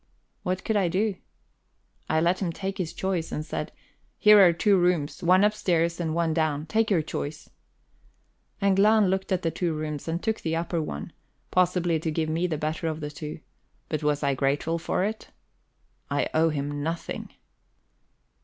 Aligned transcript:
What 0.41 0.63
could 0.65 0.75
I 0.75 0.87
do? 0.87 1.17
I 2.09 2.19
let 2.21 2.39
him 2.41 2.51
take 2.51 2.79
his 2.79 2.91
choice, 2.91 3.31
and 3.31 3.45
said: 3.45 3.71
"Here 4.17 4.41
are 4.43 4.51
two 4.51 4.75
rooms, 4.75 5.21
one 5.21 5.43
upstairs 5.43 5.99
and 5.99 6.15
one 6.15 6.33
down; 6.33 6.65
take 6.65 6.89
your 6.89 7.03
choice." 7.03 7.51
And 8.59 8.75
Glahn 8.75 9.09
looked 9.11 9.31
at 9.31 9.43
the 9.43 9.51
two 9.51 9.75
rooms 9.75 10.07
and 10.07 10.19
took 10.23 10.41
the 10.41 10.55
upper 10.55 10.81
one, 10.81 11.13
possibly 11.51 11.99
to 11.99 12.09
give 12.09 12.29
me 12.29 12.47
the 12.47 12.57
better 12.57 12.87
of 12.87 12.99
the 12.99 13.11
two 13.11 13.41
but 13.89 14.01
was 14.01 14.23
I 14.23 14.31
not 14.31 14.37
grateful 14.37 14.79
for 14.79 15.03
it? 15.03 15.27
I 16.09 16.27
owe 16.33 16.49
him 16.49 16.81
nothing. 16.81 17.33